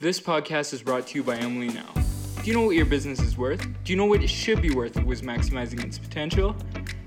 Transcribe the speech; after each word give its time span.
This 0.00 0.20
podcast 0.20 0.72
is 0.72 0.80
brought 0.80 1.08
to 1.08 1.16
you 1.16 1.24
by 1.24 1.38
Emily 1.38 1.66
Now. 1.74 1.92
Do 1.92 2.44
you 2.44 2.54
know 2.54 2.62
what 2.62 2.76
your 2.76 2.86
business 2.86 3.18
is 3.18 3.36
worth? 3.36 3.66
Do 3.82 3.92
you 3.92 3.96
know 3.96 4.06
what 4.06 4.22
it 4.22 4.30
should 4.30 4.62
be 4.62 4.70
worth 4.70 4.96
if 4.96 5.02
it 5.02 5.06
was 5.06 5.22
maximizing 5.22 5.82
its 5.82 5.98
potential? 5.98 6.54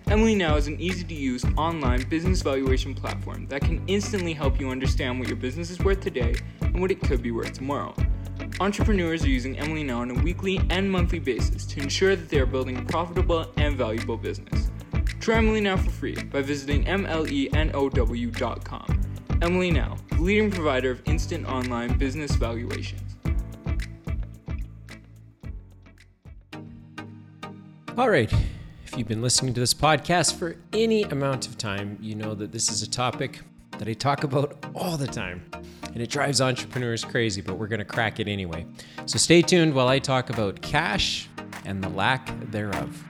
Emily 0.08 0.36
Now 0.36 0.58
is 0.58 0.68
an 0.68 0.78
easy 0.78 1.06
to 1.06 1.14
use 1.14 1.46
online 1.56 2.02
business 2.10 2.42
valuation 2.42 2.94
platform 2.94 3.48
that 3.48 3.62
can 3.62 3.82
instantly 3.88 4.34
help 4.34 4.60
you 4.60 4.70
understand 4.70 5.20
what 5.20 5.30
your 5.30 5.38
business 5.38 5.70
is 5.70 5.80
worth 5.80 6.02
today 6.02 6.36
and 6.60 6.82
what 6.82 6.92
it 6.92 7.00
could 7.02 7.22
be 7.24 7.32
worth 7.32 7.54
tomorrow. 7.54 7.96
Entrepreneurs 8.60 9.24
are 9.24 9.30
using 9.30 9.58
Emily 9.58 9.86
Now 9.86 10.02
on 10.02 10.12
a 10.12 10.16
weekly 10.16 10.60
and 10.70 10.92
monthly 10.92 11.20
basis 11.20 11.66
to 11.68 11.80
ensure 11.80 12.18
that 12.18 12.28
they 12.28 12.40
are 12.40 12.46
building 12.46 12.76
a 12.76 12.82
profitable 12.82 13.50
and 13.56 13.78
valuable 13.78 14.18
business. 14.18 14.70
Try 15.22 15.38
Emily 15.38 15.62
Now 15.62 15.78
for 15.78 15.92
free 15.92 16.22
by 16.24 16.42
visiting 16.42 16.84
MLENOW.com. 16.84 17.52
Emily 19.42 19.72
Now, 19.72 19.98
leading 20.20 20.52
provider 20.52 20.92
of 20.92 21.02
instant 21.06 21.48
online 21.48 21.98
business 21.98 22.36
valuations. 22.36 23.16
All 27.98 28.08
right. 28.08 28.32
If 28.86 28.96
you've 28.96 29.08
been 29.08 29.24
listening 29.24 29.56
to 29.56 29.60
this 29.60 29.74
podcast 29.74 30.36
for 30.36 30.58
any 30.74 31.04
amount 31.04 31.48
of 31.48 31.58
time, 31.58 31.98
you 32.00 32.14
know 32.14 32.36
that 32.36 32.52
this 32.52 32.70
is 32.70 32.84
a 32.84 32.90
topic 32.90 33.40
that 33.80 33.88
I 33.88 33.94
talk 33.94 34.24
about 34.24 34.64
all 34.76 34.96
the 34.96 35.08
time. 35.08 35.44
And 35.86 35.98
it 35.98 36.12
drives 36.12 36.40
entrepreneurs 36.40 37.04
crazy, 37.04 37.42
but 37.42 37.56
we're 37.56 37.68
going 37.68 37.80
to 37.80 37.86
crack 37.86 38.20
it 38.20 38.28
anyway. 38.28 38.68
So 39.08 39.18
stay 39.18 39.42
tuned 39.42 39.74
while 39.74 39.88
I 39.88 39.98
talk 39.98 40.30
about 40.30 40.62
cash 40.62 41.28
and 41.66 41.84
the 41.84 41.90
lack 41.90 42.32
thereof. 42.52 43.04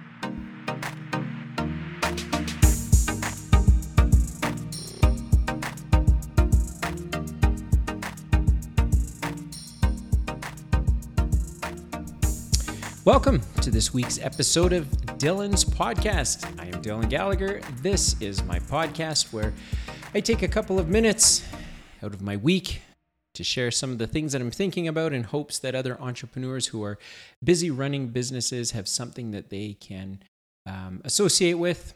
Welcome 13.03 13.41
to 13.61 13.71
this 13.71 13.95
week's 13.95 14.19
episode 14.19 14.73
of 14.73 14.85
Dylan's 15.17 15.65
podcast. 15.65 16.45
I 16.59 16.67
am 16.67 16.83
Dylan 16.83 17.09
Gallagher. 17.09 17.59
This 17.77 18.15
is 18.21 18.43
my 18.43 18.59
podcast 18.59 19.33
where 19.33 19.55
I 20.13 20.19
take 20.19 20.43
a 20.43 20.47
couple 20.47 20.77
of 20.77 20.87
minutes 20.87 21.43
out 22.03 22.13
of 22.13 22.21
my 22.21 22.37
week 22.37 22.81
to 23.33 23.43
share 23.43 23.71
some 23.71 23.91
of 23.91 23.97
the 23.97 24.05
things 24.05 24.33
that 24.33 24.41
I'm 24.41 24.51
thinking 24.51 24.87
about 24.87 25.13
in 25.13 25.23
hopes 25.23 25.57
that 25.57 25.73
other 25.73 25.99
entrepreneurs 25.99 26.67
who 26.67 26.83
are 26.83 26.99
busy 27.43 27.71
running 27.71 28.09
businesses 28.09 28.69
have 28.71 28.87
something 28.87 29.31
that 29.31 29.49
they 29.49 29.73
can 29.79 30.19
um, 30.67 31.01
associate 31.03 31.55
with 31.55 31.95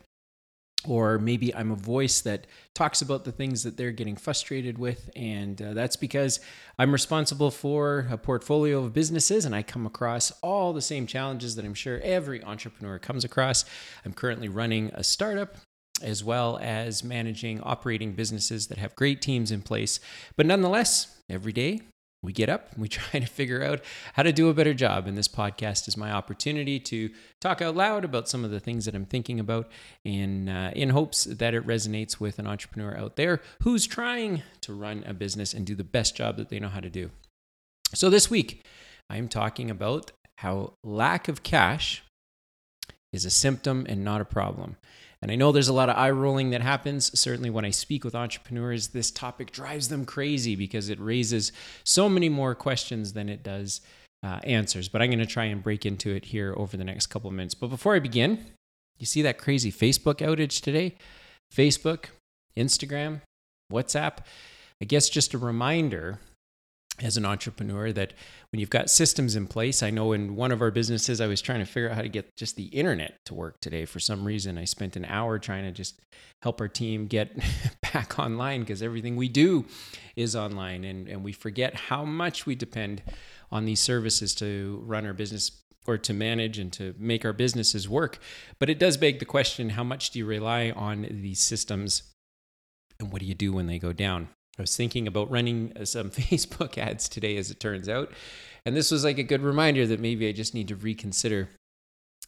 or 0.87 1.17
maybe 1.19 1.53
I'm 1.53 1.71
a 1.71 1.75
voice 1.75 2.21
that 2.21 2.47
talks 2.73 3.01
about 3.01 3.23
the 3.23 3.31
things 3.31 3.63
that 3.63 3.77
they're 3.77 3.91
getting 3.91 4.15
frustrated 4.15 4.77
with. 4.77 5.09
And 5.15 5.61
uh, 5.61 5.73
that's 5.73 5.95
because 5.95 6.39
I'm 6.77 6.91
responsible 6.91 7.51
for 7.51 8.07
a 8.09 8.17
portfolio 8.17 8.83
of 8.83 8.93
businesses 8.93 9.45
and 9.45 9.55
I 9.55 9.63
come 9.63 9.85
across 9.85 10.31
all 10.41 10.73
the 10.73 10.81
same 10.81 11.07
challenges 11.07 11.55
that 11.55 11.65
I'm 11.65 11.73
sure 11.73 11.99
every 12.03 12.43
entrepreneur 12.43 12.99
comes 12.99 13.23
across. 13.23 13.65
I'm 14.05 14.13
currently 14.13 14.49
running 14.49 14.91
a 14.93 15.03
startup 15.03 15.57
as 16.01 16.23
well 16.23 16.59
as 16.61 17.03
managing 17.03 17.61
operating 17.61 18.13
businesses 18.13 18.67
that 18.67 18.77
have 18.77 18.95
great 18.95 19.21
teams 19.21 19.51
in 19.51 19.61
place. 19.61 19.99
But 20.35 20.45
nonetheless, 20.45 21.21
every 21.29 21.53
day 21.53 21.81
we 22.25 22.33
get 22.33 22.49
up 22.49 22.71
and 22.71 22.81
we 22.81 22.87
try 22.89 23.19
to 23.19 23.25
figure 23.25 23.63
out 23.63 23.81
how 24.13 24.23
to 24.23 24.33
do 24.33 24.49
a 24.49 24.53
better 24.53 24.73
job. 24.73 25.07
And 25.07 25.17
this 25.17 25.27
podcast 25.27 25.87
is 25.87 25.95
my 25.95 26.11
opportunity 26.11 26.79
to 26.79 27.09
talk 27.39 27.61
out 27.61 27.75
loud 27.75 28.03
about 28.03 28.27
some 28.27 28.43
of 28.43 28.51
the 28.51 28.59
things 28.59 28.85
that 28.85 28.95
I'm 28.95 29.05
thinking 29.05 29.39
about 29.39 29.69
in, 30.03 30.49
uh, 30.49 30.71
in 30.75 30.89
hopes 30.89 31.25
that 31.25 31.53
it 31.53 31.65
resonates 31.65 32.19
with 32.19 32.39
an 32.39 32.47
entrepreneur 32.47 32.97
out 32.97 33.15
there 33.15 33.41
who's 33.63 33.87
trying 33.87 34.43
to 34.61 34.73
run 34.73 35.03
a 35.05 35.13
business 35.13 35.53
and 35.53 35.65
do 35.65 35.75
the 35.75 35.83
best 35.83 36.15
job 36.15 36.37
that 36.37 36.49
they 36.49 36.59
know 36.59 36.69
how 36.69 36.79
to 36.79 36.89
do. 36.89 37.11
So 37.93 38.09
this 38.09 38.29
week, 38.29 38.65
I'm 39.09 39.27
talking 39.27 39.69
about 39.69 40.11
how 40.39 40.73
lack 40.83 41.27
of 41.27 41.43
cash 41.43 42.03
is 43.13 43.25
a 43.25 43.29
symptom 43.29 43.85
and 43.87 44.03
not 44.03 44.21
a 44.21 44.25
problem. 44.25 44.75
And 45.21 45.31
I 45.31 45.35
know 45.35 45.51
there's 45.51 45.67
a 45.67 45.73
lot 45.73 45.89
of 45.89 45.97
eye 45.97 46.11
rolling 46.11 46.51
that 46.51 46.61
happens. 46.61 47.17
Certainly, 47.17 47.49
when 47.49 47.65
I 47.65 47.69
speak 47.69 48.03
with 48.03 48.15
entrepreneurs, 48.15 48.89
this 48.89 49.11
topic 49.11 49.51
drives 49.51 49.89
them 49.89 50.05
crazy 50.05 50.55
because 50.55 50.89
it 50.89 50.99
raises 50.99 51.51
so 51.83 52.09
many 52.09 52.29
more 52.29 52.55
questions 52.55 53.13
than 53.13 53.29
it 53.29 53.43
does 53.43 53.81
uh, 54.23 54.39
answers. 54.43 54.89
But 54.89 55.01
I'm 55.01 55.09
going 55.09 55.19
to 55.19 55.25
try 55.25 55.45
and 55.45 55.63
break 55.63 55.85
into 55.85 56.13
it 56.13 56.25
here 56.25 56.53
over 56.57 56.77
the 56.77 56.83
next 56.83 57.07
couple 57.07 57.29
of 57.29 57.35
minutes. 57.35 57.55
But 57.55 57.67
before 57.67 57.95
I 57.95 57.99
begin, 57.99 58.45
you 58.97 59.05
see 59.05 59.21
that 59.23 59.37
crazy 59.37 59.71
Facebook 59.71 60.15
outage 60.15 60.61
today? 60.61 60.95
Facebook, 61.53 62.05
Instagram, 62.57 63.21
WhatsApp. 63.71 64.19
I 64.81 64.85
guess 64.85 65.09
just 65.09 65.33
a 65.33 65.37
reminder 65.37 66.19
as 67.01 67.17
an 67.17 67.25
entrepreneur 67.25 67.91
that 67.91 68.13
when 68.51 68.59
you've 68.59 68.69
got 68.69 68.89
systems 68.89 69.35
in 69.35 69.47
place 69.47 69.83
i 69.83 69.89
know 69.89 70.13
in 70.13 70.35
one 70.35 70.51
of 70.51 70.61
our 70.61 70.71
businesses 70.71 71.19
i 71.19 71.27
was 71.27 71.41
trying 71.41 71.59
to 71.59 71.65
figure 71.65 71.89
out 71.89 71.95
how 71.95 72.01
to 72.01 72.09
get 72.09 72.35
just 72.37 72.55
the 72.55 72.65
internet 72.65 73.19
to 73.25 73.33
work 73.33 73.59
today. 73.59 73.85
For 73.85 73.99
some 73.99 74.23
reason 74.23 74.57
i 74.57 74.65
spent 74.65 74.95
an 74.95 75.05
hour 75.05 75.37
trying 75.39 75.65
to 75.65 75.71
just 75.71 75.99
help 76.41 76.61
our 76.61 76.67
team 76.67 77.07
get 77.07 77.35
back 77.93 78.19
online 78.19 78.61
because 78.61 78.81
everything 78.81 79.15
we 79.15 79.27
do 79.27 79.65
is 80.15 80.35
online 80.35 80.83
and, 80.83 81.07
and 81.07 81.23
we 81.23 81.31
forget 81.31 81.75
how 81.75 82.05
much 82.05 82.45
we 82.45 82.55
depend 82.55 83.01
on 83.51 83.65
these 83.65 83.79
services 83.79 84.35
to 84.35 84.81
run 84.85 85.05
our 85.05 85.13
business 85.13 85.63
or 85.87 85.97
to 85.97 86.13
manage 86.13 86.57
and 86.57 86.73
to 86.73 86.95
make 86.97 87.25
our 87.25 87.33
businesses 87.33 87.87
work. 87.87 88.19
But 88.59 88.69
it 88.69 88.79
does 88.79 88.97
beg 88.97 89.19
the 89.19 89.25
question 89.25 89.71
how 89.71 89.83
much 89.83 90.11
do 90.11 90.19
you 90.19 90.25
rely 90.25 90.71
on 90.71 91.07
these 91.09 91.39
systems 91.39 92.03
and 92.99 93.11
what 93.11 93.21
do 93.21 93.27
you 93.27 93.35
do 93.35 93.53
when 93.53 93.67
they 93.67 93.79
go 93.79 93.93
down 93.93 94.29
I 94.57 94.61
was 94.61 94.75
thinking 94.75 95.07
about 95.07 95.29
running 95.29 95.73
some 95.85 96.09
Facebook 96.09 96.77
ads 96.77 97.09
today, 97.09 97.37
as 97.37 97.51
it 97.51 97.59
turns 97.59 97.89
out. 97.89 98.11
And 98.65 98.75
this 98.75 98.91
was 98.91 99.03
like 99.03 99.19
a 99.19 99.23
good 99.23 99.41
reminder 99.41 99.85
that 99.87 99.99
maybe 99.99 100.27
I 100.27 100.31
just 100.31 100.53
need 100.53 100.67
to 100.69 100.75
reconsider 100.75 101.49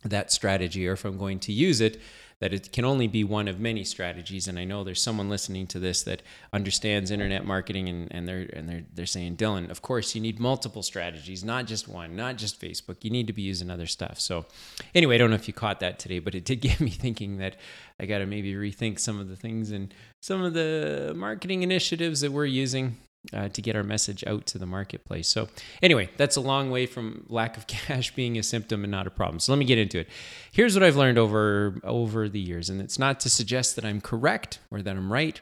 that 0.04 0.32
strategy, 0.32 0.88
or 0.88 0.94
if 0.94 1.06
I'm 1.06 1.18
going 1.18 1.40
to 1.40 1.54
use 1.54 1.82
it, 1.82 2.00
that 2.40 2.54
it 2.54 2.72
can 2.72 2.86
only 2.86 3.08
be 3.08 3.24
one 3.24 3.48
of 3.48 3.60
many 3.60 3.84
strategies. 3.84 4.48
And 4.48 4.60
I 4.60 4.64
know 4.64 4.84
there's 4.84 5.02
someone 5.02 5.30
listening 5.30 5.66
to 5.68 5.80
this 5.80 6.04
that 6.04 6.22
understands 6.54 7.10
internet 7.10 7.46
marketing 7.46 7.90
and, 7.90 8.08
and 8.12 8.28
they're 8.28 8.48
and 8.54 8.70
they're 8.70 8.84
they're 8.94 9.06
saying, 9.08 9.38
Dylan, 9.38 9.72
of 9.72 9.82
course 9.82 10.14
you 10.14 10.22
need 10.22 10.40
multiple 10.40 10.84
strategies, 10.84 11.44
not 11.44 11.66
just 11.66 11.88
one, 11.88 12.16
not 12.16 12.38
just 12.38 12.62
Facebook. 12.62 12.98
You 13.04 13.10
need 13.10 13.28
to 13.28 13.34
be 13.34 13.42
using 13.42 13.72
other 13.72 13.88
stuff. 13.88 14.20
So 14.20 14.46
anyway, 14.94 15.16
I 15.16 15.18
don't 15.18 15.32
know 15.32 15.36
if 15.36 15.48
you 15.48 15.54
caught 15.54 15.80
that 15.80 15.98
today, 15.98 16.20
but 16.20 16.36
it 16.36 16.46
did 16.46 16.62
get 16.62 16.80
me 16.80 16.92
thinking 16.92 17.38
that 17.38 17.56
I 18.00 18.06
gotta 18.06 18.28
maybe 18.28 18.54
rethink 18.54 19.00
some 19.00 19.20
of 19.20 19.30
the 19.30 19.36
things 19.36 19.72
and 19.72 19.94
some 20.22 20.44
of 20.44 20.54
the 20.54 21.14
marketing 21.16 21.64
initiatives 21.64 22.22
that 22.22 22.32
we're 22.32 22.46
using 22.46 22.98
uh, 23.34 23.50
to 23.50 23.62
get 23.62 23.76
our 23.76 23.84
message 23.84 24.24
out 24.26 24.46
to 24.48 24.58
the 24.58 24.66
marketplace. 24.66 25.28
So, 25.28 25.50
anyway, 25.82 26.10
that's 26.18 26.36
a 26.36 26.42
long 26.42 26.70
way 26.72 26.86
from 26.86 27.26
lack 27.30 27.58
of 27.58 27.68
cash 27.68 28.14
being 28.16 28.38
a 28.38 28.44
symptom 28.44 28.84
and 28.84 28.92
not 28.92 29.08
a 29.08 29.12
problem. 29.12 29.40
So, 29.40 29.52
let 29.52 29.60
me 29.60 29.66
get 29.66 29.78
into 29.78 30.00
it. 30.00 30.10
Here's 30.52 30.76
what 30.76 30.84
I've 30.84 30.96
learned 30.96 31.18
over 31.18 31.80
over 31.84 32.30
the 32.30 32.40
years, 32.40 32.70
and 32.70 32.82
it's 32.82 33.00
not 33.00 33.20
to 33.22 33.30
suggest 33.30 33.76
that 33.76 33.86
I'm 33.86 34.02
correct 34.02 34.60
or 34.72 34.82
that 34.82 34.96
I'm 34.96 35.12
right. 35.12 35.40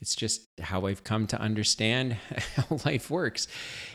It's 0.00 0.14
just 0.14 0.46
how 0.60 0.86
I've 0.86 1.04
come 1.04 1.26
to 1.28 1.40
understand 1.40 2.14
how 2.56 2.80
life 2.84 3.10
works. 3.10 3.48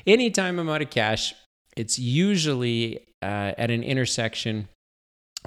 Anytime 0.07 0.59
I'm 0.59 0.69
out 0.69 0.81
of 0.81 0.89
cash, 0.89 1.33
it's 1.77 1.99
usually 1.99 3.07
uh, 3.21 3.53
at 3.57 3.71
an 3.71 3.83
intersection 3.83 4.67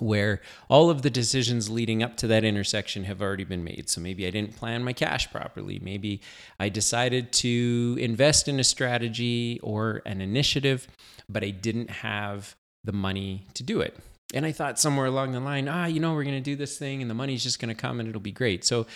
where 0.00 0.40
all 0.68 0.90
of 0.90 1.02
the 1.02 1.10
decisions 1.10 1.70
leading 1.70 2.02
up 2.02 2.16
to 2.16 2.26
that 2.26 2.44
intersection 2.44 3.04
have 3.04 3.22
already 3.22 3.44
been 3.44 3.62
made. 3.62 3.88
So 3.88 4.00
maybe 4.00 4.26
I 4.26 4.30
didn't 4.30 4.56
plan 4.56 4.82
my 4.82 4.92
cash 4.92 5.30
properly. 5.30 5.78
Maybe 5.80 6.20
I 6.58 6.68
decided 6.68 7.32
to 7.34 7.96
invest 8.00 8.48
in 8.48 8.58
a 8.58 8.64
strategy 8.64 9.60
or 9.62 10.02
an 10.04 10.20
initiative, 10.20 10.88
but 11.28 11.44
I 11.44 11.50
didn't 11.50 11.90
have 11.90 12.56
the 12.82 12.92
money 12.92 13.46
to 13.54 13.62
do 13.62 13.80
it. 13.80 13.96
And 14.34 14.44
I 14.44 14.50
thought 14.50 14.80
somewhere 14.80 15.06
along 15.06 15.32
the 15.32 15.40
line, 15.40 15.68
ah, 15.68 15.86
you 15.86 16.00
know, 16.00 16.12
we're 16.12 16.24
going 16.24 16.34
to 16.34 16.40
do 16.40 16.56
this 16.56 16.76
thing 16.76 17.00
and 17.00 17.08
the 17.08 17.14
money's 17.14 17.42
just 17.42 17.60
going 17.60 17.68
to 17.68 17.80
come 17.80 18.00
and 18.00 18.08
it'll 18.08 18.20
be 18.20 18.32
great. 18.32 18.64
So 18.64 18.86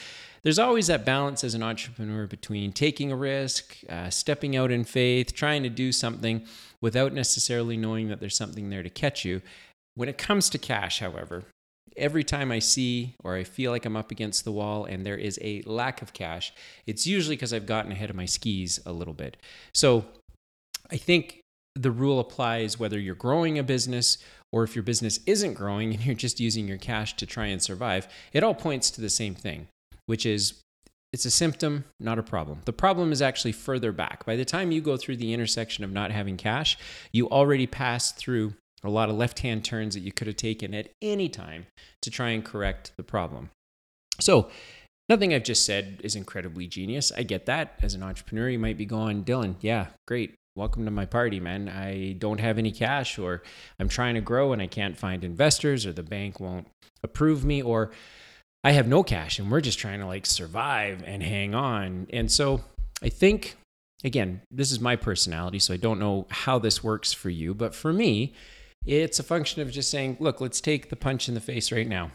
there's 0.43 0.59
always 0.59 0.89
that 0.89 1.05
balance 1.05 1.45
as 1.45 1.55
an 1.55 1.63
entrepreneur 1.63 2.27
between 2.27 2.73
taking 2.73 3.13
a 3.13 3.17
risk, 3.17 3.77
uh, 3.89 4.11
stepping 4.11 4.57
out 4.57 4.71
in 4.71 4.85
faith, 4.85 5.35
trying 5.35 5.63
to 5.63 5.69
do 5.69 5.93
something 5.93 6.45
without 6.81 7.13
necessarily 7.13 7.77
knowing 7.77 8.09
that 8.09 8.21
there's 8.21 8.37
something 8.37 8.71
there 8.71 8.83
to 8.83 8.91
catch 8.91 9.25
you. 9.25 9.43
When 9.99 10.09
it 10.09 10.17
comes 10.17 10.49
to 10.51 10.59
cash, 10.59 11.01
however, 11.01 11.43
every 11.97 12.23
time 12.23 12.53
I 12.53 12.61
see 12.61 13.17
or 13.25 13.35
I 13.35 13.43
feel 13.43 13.73
like 13.73 13.85
I'm 13.85 13.97
up 13.97 14.13
against 14.13 14.45
the 14.45 14.53
wall 14.53 14.85
and 14.85 15.05
there 15.05 15.17
is 15.17 15.41
a 15.43 15.61
lack 15.63 16.03
of 16.03 16.13
cash, 16.13 16.53
it's 16.87 17.05
usually 17.05 17.35
because 17.35 17.53
I've 17.53 17.67
gotten 17.67 17.91
ahead 17.91 18.09
of 18.09 18.15
my 18.15 18.25
skis 18.25 18.79
a 18.87 18.93
little 18.93 19.13
bit. 19.13 19.37
So 19.75 20.05
I 20.89 20.99
think 20.99 21.41
the 21.75 21.91
rule 21.91 22.21
applies 22.21 22.79
whether 22.79 22.97
you're 22.97 23.17
growing 23.17 23.59
a 23.59 23.65
business 23.65 24.19
or 24.53 24.63
if 24.63 24.77
your 24.77 24.85
business 24.85 25.19
isn't 25.27 25.55
growing 25.55 25.93
and 25.93 26.01
you're 26.07 26.15
just 26.15 26.39
using 26.39 26.69
your 26.69 26.79
cash 26.79 27.17
to 27.17 27.27
try 27.27 27.47
and 27.47 27.61
survive. 27.61 28.07
It 28.33 28.45
all 28.45 28.55
points 28.55 28.93
to 28.93 29.01
the 29.01 29.11
same 29.11 29.35
thing, 29.35 29.67
which 30.07 30.25
is 30.25 30.63
it's 31.13 31.25
a 31.25 31.31
symptom, 31.31 31.87
not 31.99 32.21
a 32.21 32.23
problem. 32.23 32.61
The 32.67 32.73
problem 32.73 33.11
is 33.11 33.21
actually 33.21 33.51
further 33.51 33.91
back. 33.91 34.25
By 34.25 34.37
the 34.37 34.45
time 34.45 34.71
you 34.71 34.81
go 34.81 34.97
through 34.97 35.17
the 35.17 35.35
intersection 35.35 35.83
of 35.83 35.91
not 35.91 36.13
having 36.13 36.37
cash, 36.37 36.79
you 37.11 37.29
already 37.29 37.67
passed 37.67 38.17
through 38.17 38.55
a 38.85 38.91
lot 38.91 39.09
of 39.09 39.17
left 39.17 39.41
hand 39.41 39.65
turns 39.65 39.95
that 39.95 40.01
you 40.01 40.13
could 40.13 40.27
have 40.27 40.37
taken 40.37 40.75
at 40.75 40.91
any 41.03 41.29
time 41.29 41.67
to 42.03 42.11
try 42.11 42.31
and 42.31 42.45
correct 42.45 42.93
the 42.97 43.03
problem. 43.03 43.51
So, 44.21 44.51
nothing 45.09 45.33
I've 45.33 45.45
just 45.45 45.65
said 45.65 46.01
is 46.05 46.15
incredibly 46.15 46.67
genius. 46.67 47.13
I 47.17 47.23
get 47.23 47.47
that. 47.47 47.79
As 47.83 47.95
an 47.95 48.03
entrepreneur, 48.03 48.49
you 48.49 48.59
might 48.59 48.77
be 48.77 48.87
going, 48.87 49.25
Dylan, 49.25 49.57
yeah, 49.61 49.87
great. 50.07 50.35
welcome 50.57 50.85
to 50.85 50.91
my 50.91 51.07
party, 51.07 51.39
man. 51.39 51.69
I 51.69 52.17
don't 52.19 52.41
have 52.41 52.59
any 52.59 52.73
cash, 52.73 53.19
or 53.19 53.43
I'm 53.79 53.89
trying 53.89 54.15
to 54.17 54.21
grow 54.21 54.53
and 54.53 54.61
I 54.61 54.67
can't 54.67 54.99
find 54.99 55.23
investors, 55.23 55.87
or 55.87 55.93
the 55.93 56.03
bank 56.03 56.41
won't 56.41 56.67
approve 57.03 57.45
me, 57.45 57.63
or 57.63 57.93
I 58.65 58.73
have 58.73 58.89
no 58.89 59.03
cash 59.03 59.39
and 59.39 59.51
we're 59.51 59.61
just 59.61 59.79
trying 59.79 60.01
to 60.01 60.07
like 60.07 60.27
survive 60.27 61.03
and 61.07 61.23
hang 61.23 61.55
on. 61.55 62.09
And 62.13 62.31
so 62.31 62.63
I 63.03 63.09
think, 63.09 63.57
again, 64.03 64.43
this 64.51 64.73
is 64.73 64.81
my 64.81 64.97
personality, 64.97 65.59
so 65.59 65.73
I 65.73 65.77
don't 65.77 66.01
know 66.01 66.27
how 66.31 66.59
this 66.59 66.83
works 66.83 67.13
for 67.13 67.31
you, 67.31 67.55
but 67.55 67.75
for 67.75 67.93
me, 67.93 68.35
it's 68.89 69.19
a 69.19 69.23
function 69.23 69.61
of 69.61 69.71
just 69.71 69.91
saying, 69.91 70.17
look, 70.19 70.41
let's 70.41 70.61
take 70.61 70.89
the 70.89 70.97
punch 70.97 71.29
in 71.29 71.35
the 71.35 71.41
face 71.41 71.71
right 71.71 71.87
now. 71.87 72.11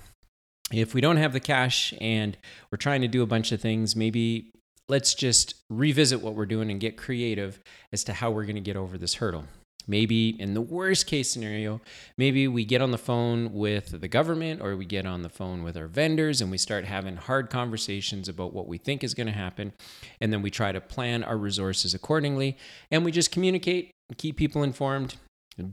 If 0.72 0.96
we 0.96 1.02
don't 1.02 1.18
have 1.18 1.34
the 1.34 1.40
cash 1.40 1.94
and 2.02 2.36
we're 2.72 2.78
trying 2.78 3.02
to 3.02 3.08
do 3.08 3.22
a 3.22 3.28
bunch 3.28 3.52
of 3.52 3.62
things, 3.62 3.96
maybe 3.96 4.52
let's 4.90 5.14
just 5.14 5.56
revisit 5.70 6.22
what 6.22 6.34
we're 6.34 6.48
doing 6.48 6.72
and 6.72 6.80
get 6.80 6.98
creative 6.98 7.60
as 7.92 8.04
to 8.06 8.14
how 8.14 8.32
we're 8.32 8.46
going 8.46 8.56
to 8.56 8.62
get 8.62 8.76
over 8.76 8.98
this 8.98 9.16
hurdle. 9.16 9.46
Maybe 9.86 10.30
in 10.42 10.54
the 10.54 10.62
worst 10.62 11.08
case 11.08 11.30
scenario, 11.30 11.82
maybe 12.18 12.48
we 12.48 12.64
get 12.64 12.82
on 12.82 12.92
the 12.92 12.98
phone 12.98 13.54
with 13.54 14.00
the 14.00 14.08
government 14.08 14.62
or 14.62 14.76
we 14.76 14.86
get 14.86 15.06
on 15.06 15.22
the 15.22 15.30
phone 15.30 15.62
with 15.62 15.76
our 15.76 15.88
vendors 15.88 16.42
and 16.42 16.50
we 16.50 16.58
start 16.58 16.86
having 16.86 17.18
hard 17.18 17.50
conversations 17.50 18.30
about 18.30 18.54
what 18.54 18.68
we 18.68 18.78
think 18.78 19.04
is 19.04 19.14
going 19.14 19.28
to 19.28 19.34
happen. 19.34 19.74
And 20.22 20.32
then 20.32 20.42
we 20.42 20.50
try 20.50 20.72
to 20.72 20.82
plan 20.82 21.24
our 21.24 21.38
resources 21.38 21.94
accordingly 21.94 22.58
and 22.90 23.04
we 23.04 23.12
just 23.12 23.32
communicate, 23.32 23.92
and 24.10 24.18
keep 24.18 24.38
people 24.38 24.64
informed. 24.64 25.18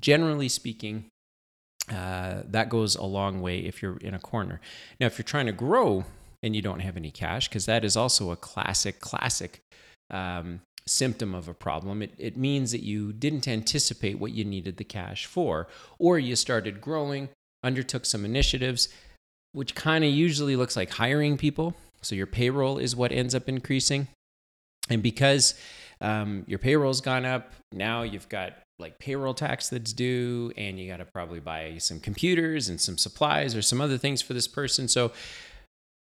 Generally 0.00 0.48
speaking, 0.48 1.06
uh, 1.90 2.42
that 2.44 2.68
goes 2.68 2.96
a 2.96 3.04
long 3.04 3.40
way 3.40 3.60
if 3.60 3.82
you're 3.82 3.96
in 3.98 4.14
a 4.14 4.18
corner. 4.18 4.60
Now, 5.00 5.06
if 5.06 5.18
you're 5.18 5.24
trying 5.24 5.46
to 5.46 5.52
grow 5.52 6.04
and 6.42 6.54
you 6.54 6.62
don't 6.62 6.80
have 6.80 6.96
any 6.96 7.10
cash, 7.10 7.48
because 7.48 7.66
that 7.66 7.84
is 7.84 7.96
also 7.96 8.30
a 8.30 8.36
classic, 8.36 9.00
classic 9.00 9.60
um, 10.10 10.60
symptom 10.86 11.34
of 11.34 11.48
a 11.48 11.54
problem. 11.54 12.02
It, 12.02 12.14
it 12.18 12.36
means 12.36 12.72
that 12.72 12.82
you 12.82 13.12
didn't 13.12 13.48
anticipate 13.48 14.18
what 14.18 14.32
you 14.32 14.44
needed 14.44 14.76
the 14.76 14.84
cash 14.84 15.26
for, 15.26 15.68
or 15.98 16.18
you 16.18 16.36
started 16.36 16.80
growing, 16.80 17.28
undertook 17.62 18.06
some 18.06 18.24
initiatives, 18.24 18.88
which 19.52 19.74
kind 19.74 20.04
of 20.04 20.10
usually 20.10 20.56
looks 20.56 20.76
like 20.76 20.90
hiring 20.90 21.36
people. 21.36 21.74
So 22.02 22.14
your 22.14 22.26
payroll 22.26 22.78
is 22.78 22.96
what 22.96 23.12
ends 23.12 23.34
up 23.34 23.48
increasing. 23.48 24.08
And 24.88 25.02
because 25.02 25.54
um, 26.00 26.44
your 26.46 26.58
payroll's 26.58 27.00
gone 27.00 27.24
up, 27.24 27.52
now 27.72 28.02
you've 28.02 28.28
got 28.28 28.54
like 28.80 28.98
payroll 28.98 29.34
tax 29.34 29.68
that's 29.68 29.92
due, 29.92 30.52
and 30.56 30.78
you 30.78 30.90
got 30.90 30.98
to 30.98 31.04
probably 31.04 31.40
buy 31.40 31.76
some 31.78 32.00
computers 32.00 32.68
and 32.68 32.80
some 32.80 32.98
supplies 32.98 33.54
or 33.54 33.62
some 33.62 33.80
other 33.80 33.98
things 33.98 34.22
for 34.22 34.34
this 34.34 34.48
person. 34.48 34.88
So 34.88 35.12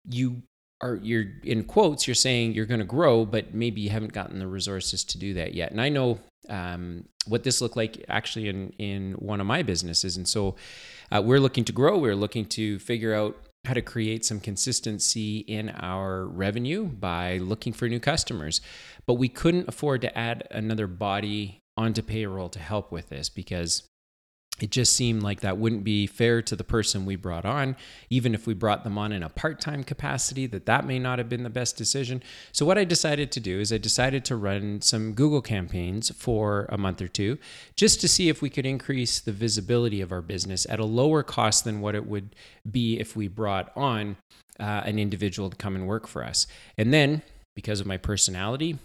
you 0.09 0.43
are 0.81 0.95
you're 1.03 1.25
in 1.43 1.65
quotes 1.65 2.07
you're 2.07 2.15
saying 2.15 2.53
you're 2.53 2.65
going 2.65 2.79
to 2.79 2.87
grow 2.87 3.25
but 3.25 3.53
maybe 3.53 3.81
you 3.81 3.91
haven't 3.91 4.13
gotten 4.13 4.39
the 4.39 4.47
resources 4.47 5.03
to 5.05 5.19
do 5.19 5.35
that 5.35 5.53
yet. 5.53 5.73
And 5.73 5.81
i 5.81 5.89
know 5.89 6.21
um, 6.49 7.05
what 7.27 7.45
this 7.45 7.61
looked 7.61 7.77
like 7.77 8.05
actually 8.09 8.49
in 8.49 8.73
in 8.79 9.13
one 9.15 9.41
of 9.41 9.47
my 9.47 9.63
businesses. 9.63 10.17
And 10.17 10.27
so 10.27 10.57
uh, 11.11 11.23
we're 11.25 11.41
looking 11.41 11.65
to 11.65 11.73
grow. 11.73 11.99
We're 11.99 12.15
looking 12.15 12.47
to 12.47 12.79
figure 12.79 13.15
out 13.15 13.37
how 13.65 13.75
to 13.75 13.83
create 13.83 14.25
some 14.25 14.41
consistency 14.41 15.39
in 15.39 15.71
our 15.71 16.27
revenue 16.27 16.85
by 16.85 17.39
looking 17.39 17.73
for 17.73 17.89
new 17.89 18.01
customers. 18.01 18.61
But 19.07 19.15
we 19.15 19.29
couldn't 19.29 19.69
afford 19.69 20.01
to 20.03 20.19
add 20.19 20.47
another 20.51 20.87
body 20.87 21.61
onto 21.79 22.03
payroll 22.03 22.49
to 22.49 22.59
help 22.59 22.91
with 22.91 23.09
this 23.09 23.29
because 23.29 23.85
it 24.61 24.71
just 24.71 24.95
seemed 24.95 25.23
like 25.23 25.41
that 25.41 25.57
wouldn't 25.57 25.85
be 25.85 26.09
fair 26.09 26.43
to 26.43 26.57
the 26.57 26.65
person 26.65 27.07
we 27.07 27.15
brought 27.15 27.45
on. 27.45 27.77
Even 28.11 28.35
if 28.35 28.45
we 28.45 28.55
brought 28.55 28.83
them 28.83 28.99
on 28.99 29.13
in 29.13 29.23
a 29.23 29.29
part-time 29.29 29.85
capacity 29.85 30.47
that 30.47 30.67
that 30.67 30.85
may 30.85 30.99
not 30.99 31.19
have 31.19 31.29
been 31.29 31.45
the 31.45 31.51
best 31.51 31.77
decision. 31.77 32.21
So 32.51 32.67
what 32.67 32.77
i 32.77 32.85
decided 32.85 33.31
to 33.33 33.41
do 33.41 33.61
is 33.61 33.73
i 33.73 33.79
decided 33.79 34.25
to 34.25 34.37
run 34.37 34.81
some 34.81 35.13
google 35.13 35.41
campaigns 35.41 36.11
for 36.11 36.67
a 36.71 36.77
month 36.77 37.01
or 37.01 37.09
two 37.09 37.39
just 37.77 38.01
to 38.01 38.09
see 38.09 38.29
if 38.29 38.43
we 38.43 38.51
could 38.51 38.67
increase 38.67 39.21
the 39.21 39.33
visibility 39.33 40.01
of 40.01 40.11
our 40.11 40.23
business 40.23 40.67
at 40.69 40.81
a 40.81 40.85
lower 40.85 41.23
cost 41.23 41.65
than 41.65 41.81
what 41.81 41.95
it 41.95 42.07
would 42.07 42.35
be 42.69 42.99
if 42.99 43.15
we 43.15 43.29
brought 43.29 43.71
on 43.77 44.17
uh, 44.59 44.83
an 44.85 44.99
individual 44.99 45.51
to 45.51 45.57
come 45.57 45.77
and 45.77 45.87
work 45.87 46.09
for 46.09 46.25
us. 46.25 46.49
And 46.77 46.93
then 46.93 47.23
because 47.55 47.81
of 47.81 47.87
my 47.87 47.97
personality 47.97 48.79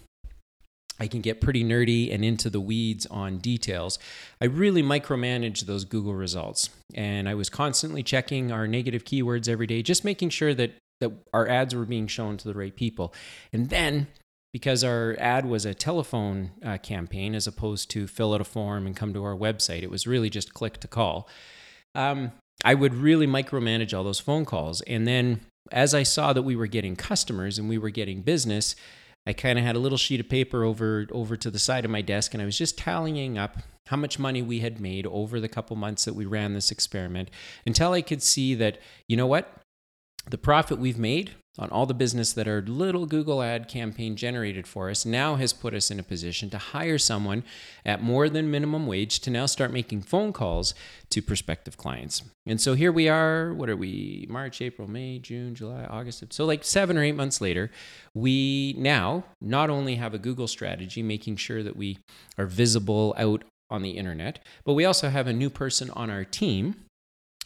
I 1.00 1.08
can 1.08 1.20
get 1.20 1.40
pretty 1.40 1.64
nerdy 1.64 2.12
and 2.14 2.24
into 2.24 2.48
the 2.48 2.60
weeds 2.60 3.06
on 3.06 3.38
details. 3.38 3.98
I 4.40 4.44
really 4.44 4.82
micromanage 4.82 5.62
those 5.62 5.84
Google 5.84 6.14
results. 6.14 6.70
And 6.94 7.28
I 7.28 7.34
was 7.34 7.50
constantly 7.50 8.02
checking 8.02 8.52
our 8.52 8.66
negative 8.66 9.04
keywords 9.04 9.48
every 9.48 9.66
day, 9.66 9.82
just 9.82 10.04
making 10.04 10.30
sure 10.30 10.54
that, 10.54 10.72
that 11.00 11.12
our 11.32 11.48
ads 11.48 11.74
were 11.74 11.84
being 11.84 12.06
shown 12.06 12.36
to 12.36 12.48
the 12.48 12.54
right 12.54 12.74
people. 12.74 13.12
And 13.52 13.70
then, 13.70 14.06
because 14.52 14.84
our 14.84 15.16
ad 15.18 15.44
was 15.46 15.64
a 15.64 15.74
telephone 15.74 16.52
uh, 16.64 16.78
campaign 16.78 17.34
as 17.34 17.48
opposed 17.48 17.90
to 17.90 18.06
fill 18.06 18.32
out 18.32 18.40
a 18.40 18.44
form 18.44 18.86
and 18.86 18.94
come 18.94 19.12
to 19.12 19.24
our 19.24 19.34
website, 19.34 19.82
it 19.82 19.90
was 19.90 20.06
really 20.06 20.30
just 20.30 20.54
click 20.54 20.78
to 20.78 20.86
call. 20.86 21.28
Um, 21.96 22.30
I 22.64 22.74
would 22.74 22.94
really 22.94 23.26
micromanage 23.26 23.96
all 23.96 24.04
those 24.04 24.20
phone 24.20 24.44
calls. 24.44 24.80
And 24.82 25.08
then, 25.08 25.40
as 25.72 25.92
I 25.92 26.04
saw 26.04 26.32
that 26.32 26.42
we 26.42 26.54
were 26.54 26.68
getting 26.68 26.94
customers 26.94 27.58
and 27.58 27.68
we 27.68 27.78
were 27.78 27.90
getting 27.90 28.22
business, 28.22 28.76
I 29.26 29.32
kind 29.32 29.58
of 29.58 29.64
had 29.64 29.76
a 29.76 29.78
little 29.78 29.98
sheet 29.98 30.20
of 30.20 30.28
paper 30.28 30.64
over 30.64 31.06
over 31.10 31.36
to 31.36 31.50
the 31.50 31.58
side 31.58 31.84
of 31.84 31.90
my 31.90 32.02
desk 32.02 32.34
and 32.34 32.42
I 32.42 32.46
was 32.46 32.58
just 32.58 32.78
tallying 32.78 33.38
up 33.38 33.58
how 33.86 33.96
much 33.96 34.18
money 34.18 34.42
we 34.42 34.60
had 34.60 34.80
made 34.80 35.06
over 35.06 35.40
the 35.40 35.48
couple 35.48 35.76
months 35.76 36.04
that 36.04 36.14
we 36.14 36.24
ran 36.24 36.54
this 36.54 36.70
experiment 36.70 37.30
until 37.66 37.92
I 37.92 38.02
could 38.02 38.22
see 38.22 38.54
that 38.54 38.78
you 39.08 39.16
know 39.16 39.26
what? 39.26 39.60
The 40.28 40.38
profit 40.38 40.78
we've 40.78 40.98
made 40.98 41.32
on 41.58 41.70
all 41.70 41.86
the 41.86 41.94
business 41.94 42.32
that 42.32 42.48
our 42.48 42.60
little 42.62 43.06
Google 43.06 43.42
ad 43.42 43.68
campaign 43.68 44.16
generated 44.16 44.66
for 44.66 44.90
us 44.90 45.06
now 45.06 45.36
has 45.36 45.52
put 45.52 45.72
us 45.72 45.90
in 45.90 46.00
a 46.00 46.02
position 46.02 46.50
to 46.50 46.58
hire 46.58 46.98
someone 46.98 47.44
at 47.84 48.02
more 48.02 48.28
than 48.28 48.50
minimum 48.50 48.86
wage 48.86 49.20
to 49.20 49.30
now 49.30 49.46
start 49.46 49.72
making 49.72 50.02
phone 50.02 50.32
calls 50.32 50.74
to 51.10 51.22
prospective 51.22 51.76
clients. 51.76 52.22
And 52.44 52.60
so 52.60 52.74
here 52.74 52.90
we 52.90 53.08
are, 53.08 53.54
what 53.54 53.70
are 53.70 53.76
we? 53.76 54.26
March, 54.28 54.60
April, 54.60 54.88
May, 54.88 55.18
June, 55.20 55.54
July, 55.54 55.84
August. 55.84 56.24
So 56.32 56.44
like 56.44 56.64
7 56.64 56.98
or 56.98 57.02
8 57.02 57.12
months 57.12 57.40
later, 57.40 57.70
we 58.14 58.74
now 58.76 59.24
not 59.40 59.70
only 59.70 59.94
have 59.94 60.12
a 60.12 60.18
Google 60.18 60.48
strategy 60.48 61.02
making 61.02 61.36
sure 61.36 61.62
that 61.62 61.76
we 61.76 61.98
are 62.36 62.46
visible 62.46 63.14
out 63.16 63.44
on 63.70 63.82
the 63.82 63.92
internet, 63.92 64.40
but 64.64 64.74
we 64.74 64.84
also 64.84 65.08
have 65.08 65.26
a 65.26 65.32
new 65.32 65.50
person 65.50 65.90
on 65.90 66.10
our 66.10 66.24
team 66.24 66.76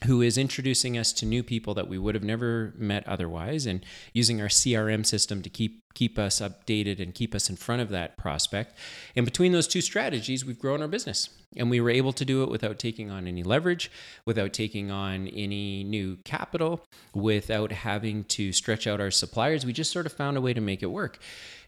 who 0.04 0.22
is 0.22 0.38
introducing 0.38 0.96
us 0.96 1.12
to 1.12 1.26
new 1.26 1.42
people 1.42 1.74
that 1.74 1.88
we 1.88 1.98
would 1.98 2.14
have 2.14 2.24
never 2.24 2.72
met 2.76 3.06
otherwise 3.06 3.66
and 3.66 3.84
using 4.12 4.40
our 4.40 4.48
CRM 4.48 5.04
system 5.04 5.42
to 5.42 5.50
keep 5.50 5.82
keep 5.94 6.16
us 6.16 6.40
updated 6.40 7.00
and 7.00 7.12
keep 7.12 7.34
us 7.34 7.50
in 7.50 7.56
front 7.56 7.82
of 7.82 7.88
that 7.88 8.16
prospect. 8.16 8.72
And 9.16 9.24
between 9.24 9.50
those 9.50 9.66
two 9.66 9.80
strategies, 9.80 10.44
we've 10.44 10.58
grown 10.58 10.80
our 10.80 10.86
business. 10.86 11.30
And 11.56 11.70
we 11.70 11.80
were 11.80 11.90
able 11.90 12.12
to 12.12 12.24
do 12.24 12.44
it 12.44 12.50
without 12.50 12.78
taking 12.78 13.10
on 13.10 13.26
any 13.26 13.42
leverage, 13.42 13.90
without 14.24 14.52
taking 14.52 14.92
on 14.92 15.26
any 15.28 15.82
new 15.82 16.18
capital, 16.24 16.84
without 17.14 17.72
having 17.72 18.24
to 18.24 18.52
stretch 18.52 18.86
out 18.86 19.00
our 19.00 19.10
suppliers. 19.10 19.66
We 19.66 19.72
just 19.72 19.90
sort 19.90 20.06
of 20.06 20.12
found 20.12 20.36
a 20.36 20.40
way 20.40 20.52
to 20.52 20.60
make 20.60 20.84
it 20.84 20.86
work. 20.86 21.18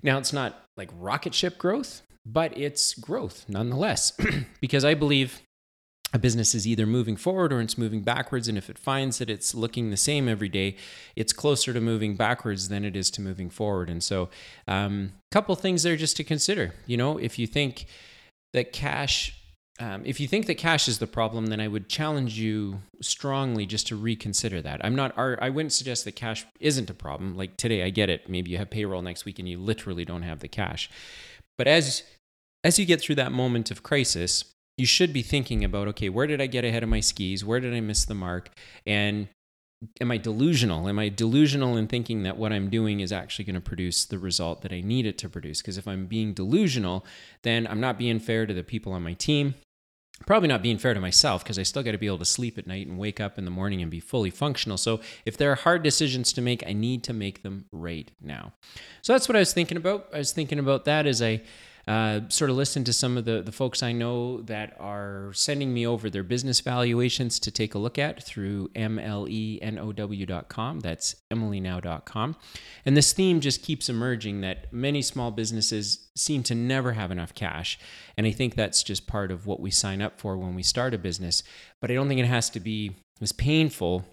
Now, 0.00 0.18
it's 0.18 0.32
not 0.32 0.64
like 0.76 0.90
rocket 0.94 1.34
ship 1.34 1.58
growth, 1.58 2.02
but 2.24 2.56
it's 2.56 2.94
growth 2.94 3.46
nonetheless, 3.48 4.12
because 4.60 4.84
I 4.84 4.94
believe 4.94 5.42
a 6.12 6.18
business 6.18 6.54
is 6.54 6.66
either 6.66 6.86
moving 6.86 7.16
forward 7.16 7.52
or 7.52 7.60
it's 7.60 7.78
moving 7.78 8.02
backwards. 8.02 8.48
And 8.48 8.58
if 8.58 8.68
it 8.68 8.78
finds 8.78 9.18
that 9.18 9.30
it's 9.30 9.54
looking 9.54 9.90
the 9.90 9.96
same 9.96 10.28
every 10.28 10.48
day, 10.48 10.76
it's 11.14 11.32
closer 11.32 11.72
to 11.72 11.80
moving 11.80 12.16
backwards 12.16 12.68
than 12.68 12.84
it 12.84 12.96
is 12.96 13.10
to 13.12 13.20
moving 13.20 13.50
forward. 13.50 13.88
And 13.88 14.02
so, 14.02 14.28
a 14.66 14.74
um, 14.74 15.12
couple 15.30 15.54
things 15.54 15.82
there 15.82 15.96
just 15.96 16.16
to 16.16 16.24
consider. 16.24 16.74
You 16.86 16.96
know, 16.96 17.18
if 17.18 17.38
you 17.38 17.46
think 17.46 17.86
that 18.52 18.72
cash, 18.72 19.36
um, 19.78 20.02
if 20.04 20.18
you 20.18 20.26
think 20.26 20.46
that 20.46 20.56
cash 20.56 20.88
is 20.88 20.98
the 20.98 21.06
problem, 21.06 21.46
then 21.46 21.60
I 21.60 21.68
would 21.68 21.88
challenge 21.88 22.38
you 22.38 22.80
strongly 23.00 23.64
just 23.64 23.86
to 23.88 23.96
reconsider 23.96 24.60
that. 24.62 24.84
I'm 24.84 24.96
not, 24.96 25.16
I 25.16 25.48
wouldn't 25.48 25.72
suggest 25.72 26.04
that 26.04 26.16
cash 26.16 26.44
isn't 26.58 26.90
a 26.90 26.94
problem. 26.94 27.36
Like 27.36 27.56
today, 27.56 27.84
I 27.84 27.90
get 27.90 28.10
it. 28.10 28.28
Maybe 28.28 28.50
you 28.50 28.58
have 28.58 28.70
payroll 28.70 29.00
next 29.00 29.24
week 29.24 29.38
and 29.38 29.48
you 29.48 29.58
literally 29.58 30.04
don't 30.04 30.22
have 30.22 30.40
the 30.40 30.48
cash. 30.48 30.90
But 31.56 31.68
as 31.68 32.02
as 32.62 32.78
you 32.78 32.84
get 32.84 33.00
through 33.00 33.14
that 33.14 33.32
moment 33.32 33.70
of 33.70 33.82
crisis, 33.82 34.44
you 34.80 34.86
should 34.86 35.12
be 35.12 35.22
thinking 35.22 35.62
about 35.62 35.88
okay, 35.88 36.08
where 36.08 36.26
did 36.26 36.40
I 36.40 36.46
get 36.46 36.64
ahead 36.64 36.82
of 36.82 36.88
my 36.88 37.00
skis? 37.00 37.44
Where 37.44 37.60
did 37.60 37.74
I 37.74 37.80
miss 37.80 38.06
the 38.06 38.14
mark? 38.14 38.48
And 38.86 39.28
am 40.00 40.10
I 40.10 40.16
delusional? 40.16 40.88
Am 40.88 40.98
I 40.98 41.10
delusional 41.10 41.76
in 41.76 41.86
thinking 41.86 42.22
that 42.22 42.38
what 42.38 42.52
I'm 42.52 42.70
doing 42.70 43.00
is 43.00 43.12
actually 43.12 43.44
going 43.44 43.54
to 43.54 43.60
produce 43.60 44.06
the 44.06 44.18
result 44.18 44.62
that 44.62 44.72
I 44.72 44.80
need 44.80 45.04
it 45.04 45.18
to 45.18 45.28
produce? 45.28 45.60
Because 45.60 45.76
if 45.76 45.86
I'm 45.86 46.06
being 46.06 46.32
delusional, 46.32 47.04
then 47.42 47.66
I'm 47.66 47.80
not 47.80 47.98
being 47.98 48.18
fair 48.18 48.46
to 48.46 48.54
the 48.54 48.62
people 48.62 48.92
on 48.94 49.02
my 49.02 49.12
team. 49.12 49.54
Probably 50.26 50.48
not 50.48 50.62
being 50.62 50.78
fair 50.78 50.94
to 50.94 51.00
myself 51.00 51.42
because 51.44 51.58
I 51.58 51.62
still 51.62 51.82
got 51.82 51.92
to 51.92 51.98
be 51.98 52.06
able 52.06 52.18
to 52.18 52.26
sleep 52.26 52.58
at 52.58 52.66
night 52.66 52.86
and 52.86 52.98
wake 52.98 53.20
up 53.20 53.38
in 53.38 53.44
the 53.44 53.50
morning 53.50 53.82
and 53.82 53.90
be 53.90 54.00
fully 54.00 54.30
functional. 54.30 54.76
So, 54.76 55.00
if 55.24 55.36
there 55.36 55.50
are 55.50 55.54
hard 55.54 55.82
decisions 55.82 56.30
to 56.34 56.42
make, 56.42 56.62
I 56.66 56.74
need 56.74 57.04
to 57.04 57.14
make 57.14 57.42
them 57.42 57.64
right 57.72 58.10
now. 58.20 58.52
So, 59.00 59.14
that's 59.14 59.30
what 59.30 59.36
I 59.36 59.38
was 59.38 59.54
thinking 59.54 59.78
about. 59.78 60.08
I 60.12 60.18
was 60.18 60.32
thinking 60.32 60.58
about 60.58 60.84
that 60.84 61.06
as 61.06 61.22
I 61.22 61.40
uh, 61.90 62.20
sort 62.28 62.50
of 62.50 62.56
listen 62.56 62.84
to 62.84 62.92
some 62.92 63.16
of 63.16 63.24
the, 63.24 63.42
the 63.42 63.50
folks 63.50 63.82
I 63.82 63.90
know 63.90 64.42
that 64.42 64.76
are 64.78 65.32
sending 65.34 65.74
me 65.74 65.84
over 65.84 66.08
their 66.08 66.22
business 66.22 66.60
valuations 66.60 67.40
to 67.40 67.50
take 67.50 67.74
a 67.74 67.78
look 67.78 67.98
at 67.98 68.22
through 68.22 68.68
mlenow.com. 68.76 69.20
That's 70.80 71.16
emilynow.com. 71.32 72.36
And 72.86 72.96
this 72.96 73.12
theme 73.12 73.40
just 73.40 73.64
keeps 73.64 73.88
emerging 73.88 74.40
that 74.42 74.72
many 74.72 75.02
small 75.02 75.32
businesses 75.32 76.10
seem 76.14 76.44
to 76.44 76.54
never 76.54 76.92
have 76.92 77.10
enough 77.10 77.34
cash. 77.34 77.76
And 78.16 78.24
I 78.24 78.30
think 78.30 78.54
that's 78.54 78.84
just 78.84 79.08
part 79.08 79.32
of 79.32 79.48
what 79.48 79.58
we 79.58 79.72
sign 79.72 80.00
up 80.00 80.20
for 80.20 80.36
when 80.36 80.54
we 80.54 80.62
start 80.62 80.94
a 80.94 80.98
business. 80.98 81.42
But 81.80 81.90
I 81.90 81.94
don't 81.94 82.06
think 82.06 82.20
it 82.20 82.26
has 82.26 82.50
to 82.50 82.60
be 82.60 82.98
as 83.20 83.32
painful 83.32 84.04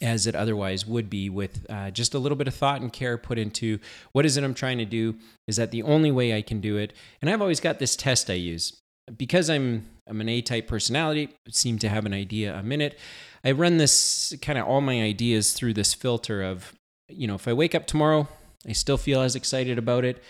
as 0.00 0.26
it 0.26 0.34
otherwise 0.34 0.86
would 0.86 1.10
be 1.10 1.28
with 1.28 1.66
uh, 1.68 1.90
just 1.90 2.14
a 2.14 2.18
little 2.18 2.36
bit 2.36 2.48
of 2.48 2.54
thought 2.54 2.80
and 2.80 2.92
care 2.92 3.18
put 3.18 3.38
into 3.38 3.78
what 4.12 4.24
is 4.24 4.36
it 4.36 4.44
I'm 4.44 4.54
trying 4.54 4.78
to 4.78 4.84
do? 4.84 5.16
Is 5.46 5.56
that 5.56 5.70
the 5.70 5.82
only 5.82 6.10
way 6.10 6.36
I 6.36 6.42
can 6.42 6.60
do 6.60 6.76
it? 6.76 6.92
And 7.20 7.28
I've 7.28 7.42
always 7.42 7.60
got 7.60 7.78
this 7.78 7.96
test 7.96 8.30
I 8.30 8.34
use. 8.34 8.76
Because 9.16 9.48
I'm, 9.48 9.86
I'm 10.06 10.20
an 10.20 10.28
A 10.28 10.42
type 10.42 10.68
personality, 10.68 11.30
seem 11.48 11.78
to 11.78 11.88
have 11.88 12.04
an 12.04 12.12
idea 12.12 12.54
a 12.54 12.62
minute. 12.62 12.98
I 13.42 13.52
run 13.52 13.78
this 13.78 14.34
kind 14.42 14.58
of 14.58 14.66
all 14.66 14.80
my 14.80 15.02
ideas 15.02 15.52
through 15.52 15.74
this 15.74 15.94
filter 15.94 16.42
of, 16.42 16.74
you 17.08 17.26
know, 17.26 17.34
if 17.34 17.48
I 17.48 17.54
wake 17.54 17.74
up 17.74 17.86
tomorrow, 17.86 18.28
I 18.66 18.72
still 18.72 18.98
feel 18.98 19.22
as 19.22 19.34
excited 19.34 19.78
about 19.78 20.04
it. 20.04 20.22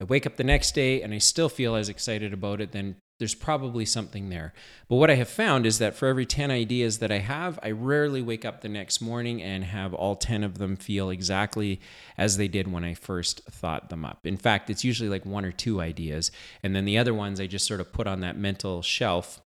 I 0.00 0.04
wake 0.04 0.26
up 0.26 0.36
the 0.36 0.44
next 0.44 0.74
day 0.74 1.00
and 1.00 1.14
I 1.14 1.18
still 1.18 1.48
feel 1.48 1.74
as 1.74 1.88
excited 1.88 2.34
about 2.34 2.60
it, 2.60 2.72
then 2.72 2.96
there's 3.18 3.34
probably 3.34 3.84
something 3.84 4.28
there. 4.28 4.52
But 4.88 4.96
what 4.96 5.10
I 5.10 5.14
have 5.14 5.28
found 5.28 5.64
is 5.64 5.78
that 5.78 5.94
for 5.94 6.06
every 6.06 6.26
10 6.26 6.50
ideas 6.50 6.98
that 6.98 7.10
I 7.10 7.18
have, 7.18 7.58
I 7.62 7.70
rarely 7.70 8.20
wake 8.20 8.44
up 8.44 8.60
the 8.60 8.68
next 8.68 9.00
morning 9.00 9.42
and 9.42 9.64
have 9.64 9.94
all 9.94 10.16
10 10.16 10.44
of 10.44 10.58
them 10.58 10.76
feel 10.76 11.08
exactly 11.08 11.80
as 12.18 12.36
they 12.36 12.48
did 12.48 12.70
when 12.70 12.84
I 12.84 12.94
first 12.94 13.42
thought 13.50 13.88
them 13.88 14.04
up. 14.04 14.26
In 14.26 14.36
fact, 14.36 14.68
it's 14.68 14.84
usually 14.84 15.08
like 15.08 15.24
one 15.24 15.44
or 15.44 15.52
two 15.52 15.80
ideas. 15.80 16.30
And 16.62 16.76
then 16.76 16.84
the 16.84 16.98
other 16.98 17.14
ones 17.14 17.40
I 17.40 17.46
just 17.46 17.66
sort 17.66 17.80
of 17.80 17.92
put 17.92 18.06
on 18.06 18.20
that 18.20 18.36
mental 18.36 18.82
shelf 18.82 19.40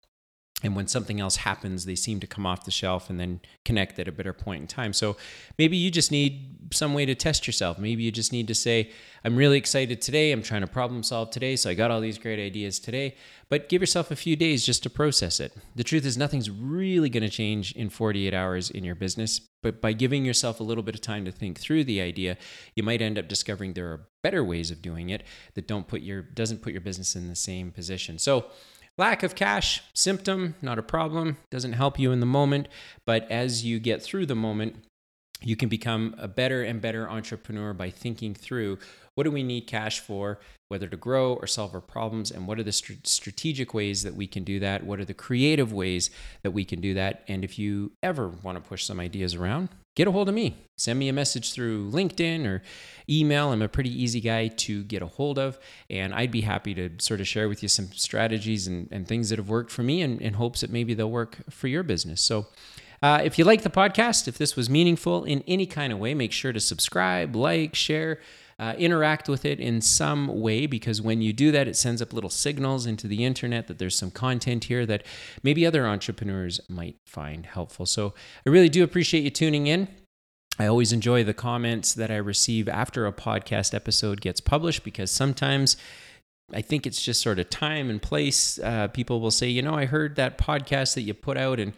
and 0.62 0.74
when 0.74 0.88
something 0.88 1.20
else 1.20 1.36
happens 1.36 1.84
they 1.84 1.94
seem 1.94 2.18
to 2.20 2.26
come 2.26 2.44
off 2.44 2.64
the 2.64 2.70
shelf 2.70 3.10
and 3.10 3.20
then 3.20 3.40
connect 3.64 3.98
at 3.98 4.08
a 4.08 4.12
better 4.12 4.32
point 4.32 4.60
in 4.60 4.66
time. 4.66 4.92
So 4.92 5.16
maybe 5.56 5.76
you 5.76 5.90
just 5.90 6.10
need 6.10 6.72
some 6.72 6.94
way 6.94 7.06
to 7.06 7.14
test 7.14 7.46
yourself. 7.46 7.78
Maybe 7.78 8.02
you 8.02 8.10
just 8.10 8.32
need 8.32 8.48
to 8.48 8.54
say 8.54 8.90
i'm 9.24 9.36
really 9.36 9.58
excited 9.58 10.00
today. 10.00 10.32
I'm 10.32 10.42
trying 10.42 10.60
to 10.62 10.66
problem 10.66 11.02
solve 11.02 11.30
today 11.30 11.56
so 11.56 11.70
i 11.70 11.74
got 11.74 11.90
all 11.90 12.00
these 12.00 12.18
great 12.18 12.44
ideas 12.44 12.78
today. 12.78 13.16
But 13.48 13.68
give 13.68 13.80
yourself 13.80 14.10
a 14.10 14.16
few 14.16 14.36
days 14.36 14.66
just 14.66 14.82
to 14.82 14.90
process 14.90 15.40
it. 15.40 15.52
The 15.74 15.84
truth 15.84 16.04
is 16.04 16.18
nothing's 16.18 16.50
really 16.50 17.08
going 17.08 17.22
to 17.22 17.30
change 17.30 17.72
in 17.72 17.88
48 17.88 18.34
hours 18.34 18.70
in 18.70 18.84
your 18.84 18.94
business 18.94 19.40
but 19.62 19.80
by 19.80 19.92
giving 19.92 20.24
yourself 20.24 20.60
a 20.60 20.62
little 20.62 20.84
bit 20.84 20.94
of 20.94 21.00
time 21.00 21.24
to 21.24 21.32
think 21.32 21.58
through 21.58 21.84
the 21.84 22.00
idea 22.00 22.36
you 22.74 22.82
might 22.82 23.02
end 23.02 23.18
up 23.18 23.28
discovering 23.28 23.72
there 23.72 23.86
are 23.86 24.06
better 24.22 24.44
ways 24.44 24.70
of 24.70 24.82
doing 24.82 25.10
it 25.10 25.22
that 25.54 25.66
don't 25.66 25.88
put 25.88 26.00
your 26.00 26.22
doesn't 26.22 26.62
put 26.62 26.72
your 26.72 26.80
business 26.80 27.16
in 27.16 27.28
the 27.28 27.36
same 27.36 27.70
position. 27.70 28.18
So 28.18 28.46
Lack 28.98 29.22
of 29.22 29.36
cash, 29.36 29.80
symptom, 29.94 30.56
not 30.60 30.76
a 30.76 30.82
problem, 30.82 31.36
doesn't 31.52 31.74
help 31.74 32.00
you 32.00 32.10
in 32.10 32.18
the 32.18 32.26
moment, 32.26 32.66
but 33.06 33.30
as 33.30 33.64
you 33.64 33.78
get 33.78 34.02
through 34.02 34.26
the 34.26 34.34
moment, 34.34 34.74
you 35.40 35.54
can 35.54 35.68
become 35.68 36.16
a 36.18 36.26
better 36.26 36.64
and 36.64 36.80
better 36.80 37.08
entrepreneur 37.08 37.72
by 37.72 37.90
thinking 37.90 38.34
through 38.34 38.76
what 39.14 39.22
do 39.22 39.30
we 39.30 39.44
need 39.44 39.68
cash 39.68 40.00
for, 40.00 40.40
whether 40.66 40.88
to 40.88 40.96
grow 40.96 41.34
or 41.34 41.46
solve 41.46 41.74
our 41.74 41.80
problems, 41.80 42.32
and 42.32 42.48
what 42.48 42.58
are 42.58 42.64
the 42.64 42.72
st- 42.72 43.06
strategic 43.06 43.72
ways 43.72 44.02
that 44.02 44.16
we 44.16 44.26
can 44.26 44.42
do 44.42 44.58
that? 44.58 44.82
What 44.82 44.98
are 44.98 45.04
the 45.04 45.14
creative 45.14 45.72
ways 45.72 46.10
that 46.42 46.50
we 46.50 46.64
can 46.64 46.80
do 46.80 46.94
that? 46.94 47.22
And 47.28 47.44
if 47.44 47.56
you 47.56 47.92
ever 48.02 48.26
want 48.28 48.56
to 48.56 48.68
push 48.68 48.84
some 48.84 48.98
ideas 48.98 49.36
around, 49.36 49.68
get 49.98 50.06
a 50.06 50.12
hold 50.12 50.28
of 50.28 50.34
me. 50.34 50.56
Send 50.76 50.96
me 50.96 51.08
a 51.08 51.12
message 51.12 51.52
through 51.52 51.90
LinkedIn 51.90 52.46
or 52.46 52.62
email. 53.10 53.50
I'm 53.50 53.62
a 53.62 53.68
pretty 53.68 53.90
easy 53.90 54.20
guy 54.20 54.46
to 54.46 54.84
get 54.84 55.02
a 55.02 55.08
hold 55.08 55.40
of, 55.40 55.58
and 55.90 56.14
I'd 56.14 56.30
be 56.30 56.42
happy 56.42 56.72
to 56.74 56.90
sort 56.98 57.20
of 57.20 57.26
share 57.26 57.48
with 57.48 57.64
you 57.64 57.68
some 57.68 57.90
strategies 57.90 58.68
and, 58.68 58.86
and 58.92 59.08
things 59.08 59.28
that 59.30 59.40
have 59.40 59.48
worked 59.48 59.72
for 59.72 59.82
me 59.82 60.00
and 60.02 60.22
in 60.22 60.34
hopes 60.34 60.60
that 60.60 60.70
maybe 60.70 60.94
they'll 60.94 61.10
work 61.10 61.38
for 61.50 61.66
your 61.66 61.82
business. 61.82 62.20
So, 62.20 62.46
uh, 63.02 63.22
if 63.24 63.38
you 63.38 63.44
like 63.44 63.62
the 63.62 63.70
podcast, 63.70 64.28
if 64.28 64.38
this 64.38 64.54
was 64.54 64.70
meaningful 64.70 65.24
in 65.24 65.42
any 65.48 65.66
kind 65.66 65.92
of 65.92 65.98
way, 65.98 66.14
make 66.14 66.30
sure 66.30 66.52
to 66.52 66.60
subscribe, 66.60 67.34
like, 67.34 67.74
share. 67.74 68.20
Uh, 68.60 68.74
interact 68.76 69.28
with 69.28 69.44
it 69.44 69.60
in 69.60 69.80
some 69.80 70.40
way 70.40 70.66
because 70.66 71.00
when 71.00 71.22
you 71.22 71.32
do 71.32 71.52
that, 71.52 71.68
it 71.68 71.76
sends 71.76 72.02
up 72.02 72.12
little 72.12 72.28
signals 72.28 72.86
into 72.86 73.06
the 73.06 73.24
internet 73.24 73.68
that 73.68 73.78
there's 73.78 73.94
some 73.94 74.10
content 74.10 74.64
here 74.64 74.84
that 74.84 75.04
maybe 75.44 75.64
other 75.64 75.86
entrepreneurs 75.86 76.60
might 76.68 76.96
find 77.06 77.46
helpful. 77.46 77.86
So 77.86 78.14
I 78.44 78.50
really 78.50 78.68
do 78.68 78.82
appreciate 78.82 79.22
you 79.22 79.30
tuning 79.30 79.68
in. 79.68 79.86
I 80.58 80.66
always 80.66 80.92
enjoy 80.92 81.22
the 81.22 81.34
comments 81.34 81.94
that 81.94 82.10
I 82.10 82.16
receive 82.16 82.68
after 82.68 83.06
a 83.06 83.12
podcast 83.12 83.74
episode 83.74 84.20
gets 84.20 84.40
published 84.40 84.82
because 84.82 85.12
sometimes 85.12 85.76
I 86.52 86.62
think 86.62 86.86
it's 86.86 87.00
just 87.00 87.22
sort 87.22 87.38
of 87.38 87.50
time 87.50 87.90
and 87.90 88.00
place. 88.00 88.58
Uh, 88.58 88.88
people 88.88 89.20
will 89.20 89.30
say, 89.30 89.48
you 89.48 89.62
know, 89.62 89.74
I 89.74 89.84
heard 89.84 90.16
that 90.16 90.36
podcast 90.36 90.94
that 90.94 91.02
you 91.02 91.14
put 91.14 91.36
out 91.36 91.60
and 91.60 91.74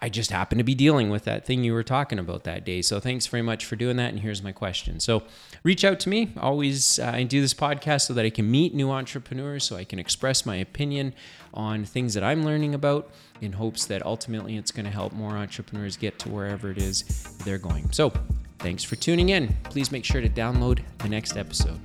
I 0.00 0.08
just 0.08 0.30
happen 0.30 0.58
to 0.58 0.64
be 0.64 0.74
dealing 0.74 1.10
with 1.10 1.24
that 1.24 1.44
thing 1.44 1.64
you 1.64 1.72
were 1.72 1.82
talking 1.82 2.18
about 2.18 2.44
that 2.44 2.64
day. 2.64 2.82
So 2.82 3.00
thanks 3.00 3.26
very 3.26 3.42
much 3.42 3.64
for 3.64 3.74
doing 3.74 3.96
that. 3.96 4.10
And 4.10 4.20
here's 4.20 4.42
my 4.42 4.52
question. 4.52 5.00
So 5.00 5.24
reach 5.64 5.84
out 5.84 5.98
to 6.00 6.08
me. 6.08 6.32
Always, 6.38 6.98
uh, 6.98 7.12
I 7.14 7.24
do 7.24 7.40
this 7.40 7.54
podcast 7.54 8.02
so 8.02 8.14
that 8.14 8.24
I 8.24 8.30
can 8.30 8.48
meet 8.50 8.74
new 8.74 8.90
entrepreneurs, 8.90 9.64
so 9.64 9.76
I 9.76 9.84
can 9.84 9.98
express 9.98 10.46
my 10.46 10.56
opinion 10.56 11.14
on 11.52 11.84
things 11.84 12.14
that 12.14 12.22
I'm 12.22 12.44
learning 12.44 12.74
about 12.74 13.10
in 13.40 13.52
hopes 13.52 13.86
that 13.86 14.04
ultimately 14.06 14.56
it's 14.56 14.70
going 14.70 14.86
to 14.86 14.92
help 14.92 15.12
more 15.12 15.36
entrepreneurs 15.36 15.96
get 15.96 16.18
to 16.20 16.28
wherever 16.28 16.70
it 16.70 16.78
is 16.78 17.02
they're 17.44 17.58
going. 17.58 17.90
So 17.90 18.12
thanks 18.58 18.84
for 18.84 18.96
tuning 18.96 19.30
in. 19.30 19.56
Please 19.64 19.90
make 19.90 20.04
sure 20.04 20.20
to 20.20 20.28
download 20.28 20.80
the 20.98 21.08
next 21.08 21.36
episode. 21.36 21.80